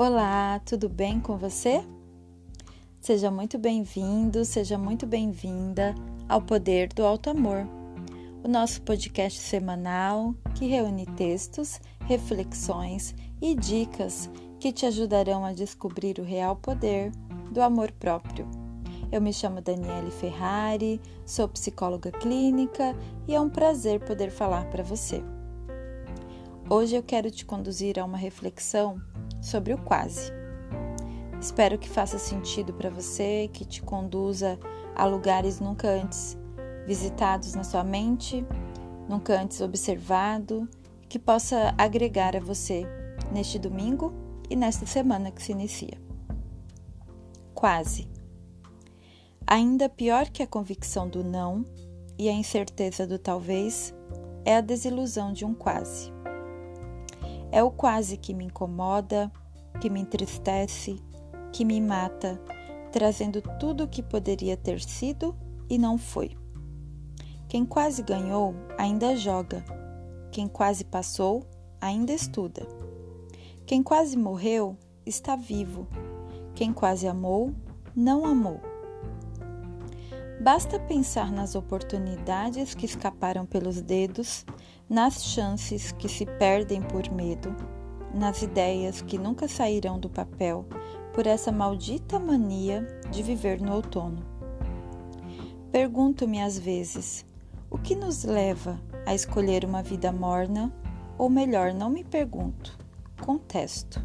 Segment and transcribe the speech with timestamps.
[0.00, 1.84] Olá, tudo bem com você?
[3.00, 5.92] Seja muito bem-vindo, seja muito bem-vinda
[6.28, 7.66] ao Poder do Alto Amor,
[8.44, 14.30] o nosso podcast semanal que reúne textos, reflexões e dicas
[14.60, 17.10] que te ajudarão a descobrir o real poder
[17.50, 18.48] do amor próprio.
[19.10, 22.94] Eu me chamo Daniele Ferrari, sou psicóloga clínica
[23.26, 25.24] e é um prazer poder falar para você.
[26.70, 29.02] Hoje eu quero te conduzir a uma reflexão
[29.40, 30.32] sobre o quase.
[31.40, 34.58] Espero que faça sentido para você, que te conduza
[34.94, 36.36] a lugares nunca antes
[36.86, 38.44] visitados na sua mente,
[39.08, 40.68] nunca antes observado,
[41.08, 42.86] que possa agregar a você
[43.30, 44.12] neste domingo
[44.50, 46.00] e nesta semana que se inicia.
[47.54, 48.08] Quase.
[49.46, 51.64] Ainda pior que a convicção do não
[52.18, 53.94] e a incerteza do talvez
[54.44, 56.12] é a desilusão de um quase.
[57.50, 59.30] É o quase que me incomoda,
[59.80, 61.02] que me entristece,
[61.52, 62.40] que me mata,
[62.92, 65.36] trazendo tudo o que poderia ter sido
[65.68, 66.36] e não foi.
[67.48, 69.64] Quem quase ganhou ainda joga,
[70.30, 71.46] quem quase passou
[71.80, 72.66] ainda estuda.
[73.66, 75.86] Quem quase morreu está vivo,
[76.54, 77.54] quem quase amou
[77.94, 78.67] não amou.
[80.40, 84.46] Basta pensar nas oportunidades que escaparam pelos dedos,
[84.88, 87.54] nas chances que se perdem por medo,
[88.14, 90.64] nas ideias que nunca sairão do papel
[91.12, 94.24] por essa maldita mania de viver no outono.
[95.72, 97.26] Pergunto-me às vezes:
[97.68, 100.72] o que nos leva a escolher uma vida morna?
[101.18, 102.78] Ou melhor, não me pergunto,
[103.20, 104.00] contesto.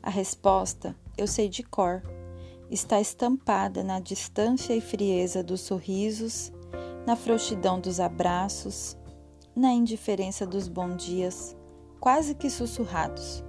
[0.00, 2.02] A resposta eu sei de cor
[2.70, 6.52] está estampada na distância e frieza dos sorrisos,
[7.06, 8.96] na frouxidão dos abraços,
[9.54, 11.56] na indiferença dos bons dias,
[12.00, 13.44] quase que sussurrados.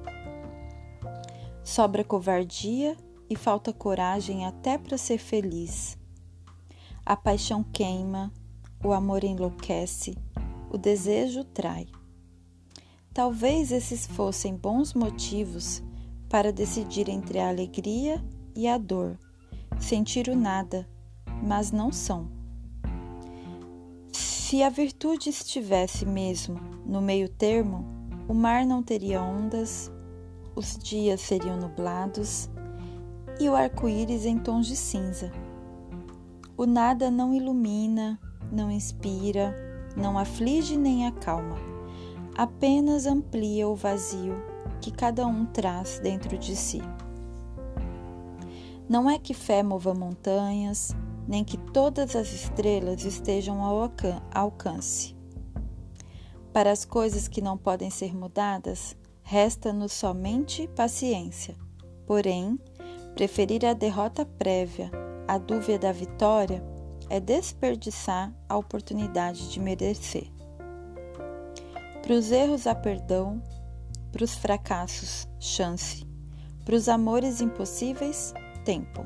[1.63, 2.95] Sobra covardia
[3.29, 5.97] e falta coragem até para ser feliz.
[7.05, 8.31] A paixão queima,
[8.83, 10.15] o amor enlouquece,
[10.71, 11.87] o desejo trai.
[13.13, 15.81] Talvez esses fossem bons motivos
[16.29, 18.23] para decidir entre a alegria
[18.55, 19.17] e a dor,
[19.79, 20.87] sentir o nada,
[21.43, 22.27] mas não são.
[24.11, 27.85] Se a virtude estivesse mesmo no meio termo,
[28.27, 29.91] o mar não teria ondas,
[30.55, 32.49] os dias seriam nublados
[33.39, 35.31] e o arco-íris em tons de cinza.
[36.55, 38.17] O nada não ilumina,
[38.51, 39.53] não inspira,
[39.97, 41.57] não aflige nem acalma,
[42.37, 44.35] apenas amplia o vazio
[44.79, 46.81] que cada um traz dentro de si.
[48.87, 50.95] Não é que fé mova montanhas,
[51.27, 53.91] nem que todas as estrelas estejam ao
[54.31, 55.15] alcance.
[56.53, 61.55] Para as coisas que não podem ser mudadas, resta-nos somente paciência.
[62.05, 62.59] Porém,
[63.15, 64.91] preferir a derrota prévia
[65.27, 66.63] à dúvida da vitória
[67.09, 70.31] é desperdiçar a oportunidade de merecer.
[72.03, 73.41] Para os erros há perdão,
[74.11, 76.05] para os fracassos, chance,
[76.63, 78.33] para os amores impossíveis,
[78.65, 79.05] tempo.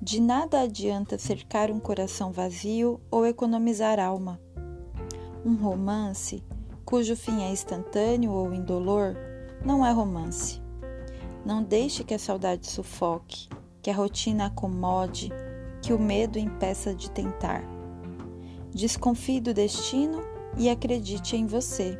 [0.00, 4.40] De nada adianta cercar um coração vazio ou economizar alma.
[5.46, 6.42] Um romance,
[6.84, 9.16] cujo fim é instantâneo ou indolor,
[9.64, 10.60] não é romance.
[11.46, 13.48] Não deixe que a saudade sufoque,
[13.80, 15.30] que a rotina acomode,
[15.80, 17.62] que o medo impeça de tentar.
[18.74, 20.20] Desconfie do destino
[20.58, 21.96] e acredite em você.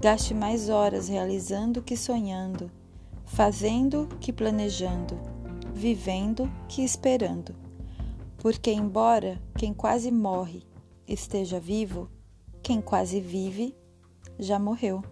[0.00, 2.70] Gaste mais horas realizando que sonhando
[3.28, 5.18] fazendo que planejando,
[5.72, 7.54] vivendo que esperando.
[8.38, 10.62] Porque, embora quem quase morre
[11.06, 12.10] esteja vivo,
[12.62, 13.76] quem quase vive
[14.38, 15.02] já morreu.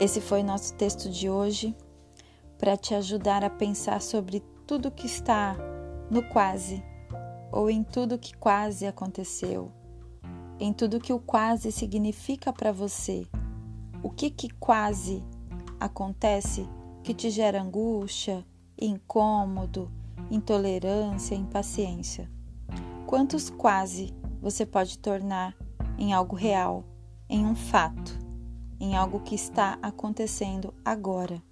[0.00, 1.74] Esse foi nosso texto de hoje
[2.58, 5.56] para te ajudar a pensar sobre tudo que está
[6.10, 6.82] no quase,
[7.50, 9.70] ou em tudo que quase aconteceu,
[10.58, 13.26] em tudo que o quase significa para você
[14.04, 15.24] o que que quase
[15.80, 16.68] acontece
[17.02, 18.46] que te gera angústia,
[18.78, 19.90] incômodo,
[20.30, 22.30] intolerância, impaciência?
[23.06, 25.56] Quantos quase você pode tornar
[25.96, 26.84] em algo real,
[27.30, 28.18] em um fato,
[28.78, 31.42] em algo que está acontecendo agora?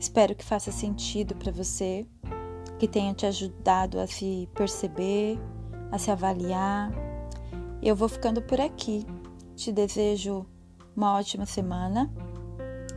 [0.00, 2.06] Espero que faça sentido para você,
[2.78, 5.38] que tenha te ajudado a se perceber,
[5.90, 6.90] a se avaliar.
[7.82, 9.04] Eu vou ficando por aqui.
[9.54, 10.46] Te desejo
[10.96, 12.08] uma ótima semana.